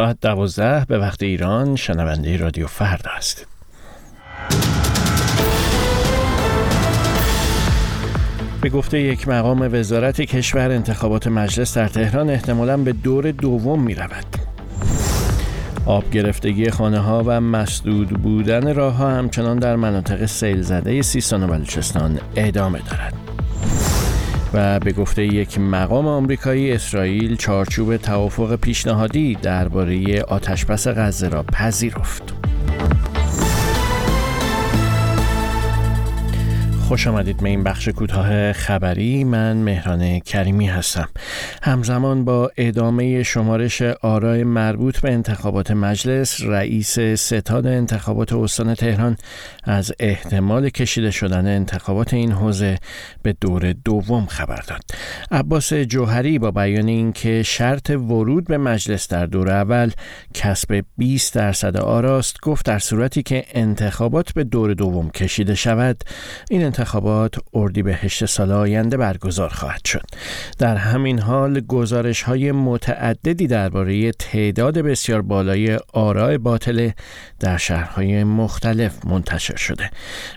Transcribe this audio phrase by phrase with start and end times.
[0.00, 3.46] ساعت دوازده به وقت ایران شنونده رادیو فرد است.
[8.60, 13.94] به گفته یک مقام وزارت کشور انتخابات مجلس در تهران احتمالا به دور دوم می
[13.94, 14.26] رود.
[15.86, 21.42] آب گرفتگی خانه ها و مسدود بودن راه ها همچنان در مناطق سیل زده سیستان
[21.42, 23.39] و بلوچستان ادامه دارد.
[24.54, 32.29] و به گفته یک مقام آمریکایی اسرائیل چارچوب توافق پیشنهادی درباره آتشبس غزه را پذیرفت.
[36.90, 39.24] خوش آمدید به این بخش کوتاه خبری.
[39.24, 41.08] من مهران کریمی هستم.
[41.62, 49.16] همزمان با ادامه شمارش آرای مربوط به انتخابات مجلس رئیس ستاد انتخابات استان تهران
[49.64, 52.78] از احتمال کشیده شدن انتخابات این حوزه
[53.22, 54.82] به دور دوم خبر داد.
[55.30, 59.90] عباس جوهری با بیان اینکه شرط ورود به مجلس در دور اول
[60.34, 66.04] کسب 20 درصد آراست گفت در صورتی که انتخابات به دور دوم کشیده شود
[66.50, 66.79] این انتخابات
[67.54, 70.02] اردیبهشت سال آینده برگزار خواهد شد.
[70.58, 76.94] در همین حال گزارش های متعددی درباره تعداد بسیار بالای آراء باطله
[77.40, 79.90] در شهرهای مختلف منتشر شده.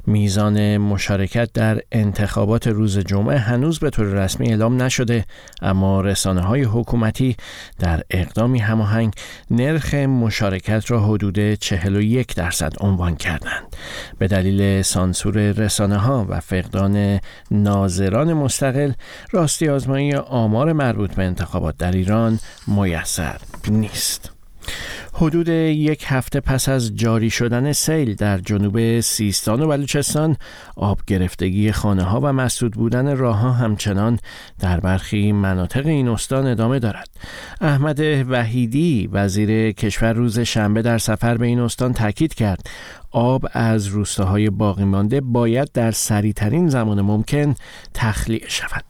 [0.08, 5.26] میزان مشارکت در انتخابات روز جمعه هنوز به طور رسمی اعلام نشده
[5.62, 7.36] اما رسانه های حکومتی
[7.80, 9.14] در اقدامی هماهنگ
[9.52, 13.73] نرخ مشارکت را حدود 41 درصد عنوان کردند.
[14.20, 17.20] به دلیل سانسور رسانه ها و فقدان
[17.52, 18.92] ناظران مستقل
[19.32, 24.34] راستی آزمایی آمار مربوط به انتخابات در ایران میسر نیست.
[25.16, 30.38] حدود یک هفته پس از جاری شدن سیل در جنوب سیستان و بلوچستان
[30.76, 34.20] آب گرفتگی خانه ها و مسدود بودن راه ها همچنان
[34.60, 37.10] در برخی مناطق این استان ادامه دارد.
[37.62, 42.70] احمد وحیدی وزیر کشور روز شنبه در سفر به این استان تاکید کرد.
[43.14, 47.56] آب از روستاهای باقی مانده باید در سریعترین زمان ممکن
[47.94, 48.84] تخلیه شود.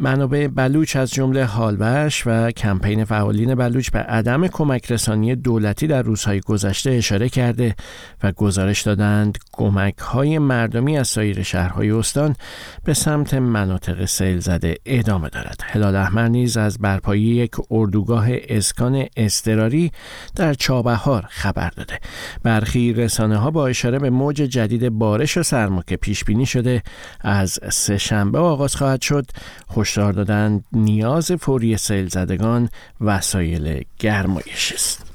[0.00, 6.02] منابع بلوچ از جمله حالبش و کمپین فعالین بلوچ به عدم کمک رسانی دولتی در
[6.02, 7.74] روزهای گذشته اشاره کرده
[8.22, 12.36] و گزارش دادند کمک های مردمی از سایر شهرهای استان
[12.84, 15.60] به سمت مناطق سیل زده ادامه دارد.
[15.64, 19.92] هلال احمر نیز از برپایی یک اردوگاه اسکان استراری
[20.36, 21.98] در چابهار خبر داده.
[22.42, 26.82] برخی رسانه ها با اشاره به موج جدید بارش و سرما که پیش بینی شده
[27.20, 29.26] از سه شنبه آغاز خواهد شد.
[29.76, 32.68] هشدار دادند نیاز فوری سیل زدگان
[33.00, 35.14] وسایل گرمایش است.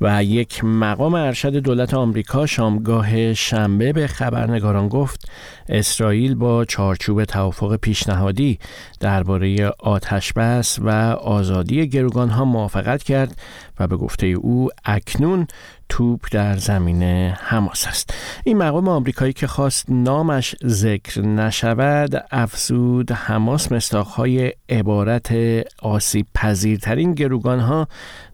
[0.00, 5.30] و یک مقام ارشد دولت آمریکا شامگاه شنبه به خبرنگاران گفت
[5.68, 8.58] اسرائیل با چارچوب توافق پیشنهادی
[9.00, 10.90] درباره آتش بس و
[11.22, 13.40] آزادی گروگان ها موافقت کرد
[13.80, 15.46] و به گفته او اکنون
[15.90, 17.02] توپ در زمین
[17.32, 18.14] حماس است.
[18.44, 25.34] این مقام آمریکایی که خواست نامش ذکر نشود افزود حماس مستاخهای عبارت
[25.82, 27.88] آسیب پذیرترین گروگان ها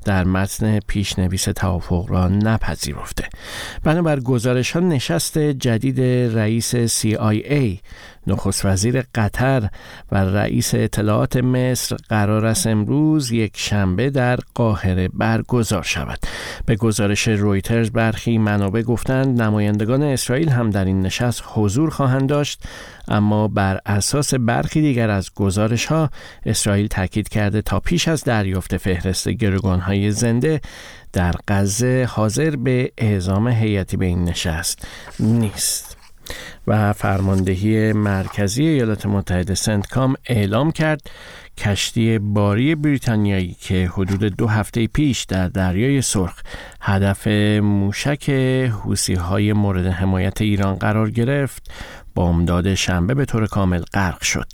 [0.05, 3.28] در متن پیشنویس توافق را نپذیرفته.
[3.85, 6.01] بنابر گزارش ها نشست جدید
[6.39, 7.79] رئیس CIA
[8.27, 9.69] نخست وزیر قطر
[10.13, 16.19] و رئیس اطلاعات مصر قرار است امروز یک شنبه در قاهره برگزار شود.
[16.67, 22.63] به گزارش رویترز برخی منابع گفتند نمایندگان اسرائیل هم در این نشست حضور خواهند داشت
[23.09, 26.11] اما بر اساس برخی دیگر از گزارش ها
[26.47, 30.61] اسرائیل تاکید کرده تا پیش از دریافت فهرست گروگان های زنده
[31.12, 34.87] در غزه حاضر به اعزام هیئتی به نشست
[35.21, 35.97] نیست.
[36.66, 41.10] و فرماندهی مرکزی ایالات متحده سنتکام اعلام کرد
[41.59, 46.43] کشتی باری بریتانیایی که حدود دو هفته پیش در دریای سرخ
[46.81, 47.27] هدف
[47.62, 48.31] موشک
[48.84, 51.71] حوسی های مورد حمایت ایران قرار گرفت
[52.16, 54.47] بامداد شنبه به طور کامل غرق شد.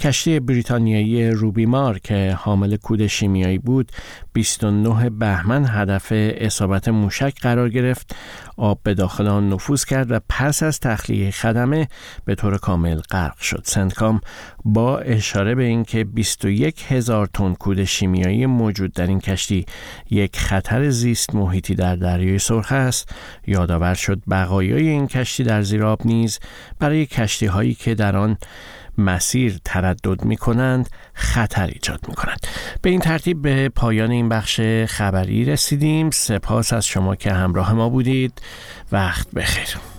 [0.00, 3.92] کشتی بریتانیایی روبیمار که حامل کود شیمیایی بود
[4.32, 8.16] 29 بهمن هدف اصابت موشک قرار گرفت
[8.56, 11.88] آب به داخل آن نفوذ کرد و پس از تخلیه خدمه
[12.24, 13.62] به طور کامل غرق شد.
[13.64, 14.20] سنتکام
[14.64, 19.66] با اشاره به اینکه 21 هزار تن کود شیمیایی موجود در این کشتی
[20.10, 23.14] یک خطر زیست محیطی در دریای سرخ است
[23.46, 26.38] یادآور شد بقایای این کشتی در زیر آب نیز
[26.78, 28.36] برای کشتی هایی که در آن
[28.98, 32.46] مسیر تردد می کنند خطر ایجاد می کنند
[32.82, 36.10] به این ترتیب به پایان این بخش خبری رسیدیم.
[36.10, 38.42] سپاس از شما که همراه ما بودید.
[38.92, 39.93] وقت بخیر.